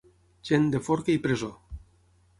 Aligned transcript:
Gent 0.49 0.65
de 0.75 0.81
forca 0.89 1.15
i 1.19 1.21
presó. 1.27 1.51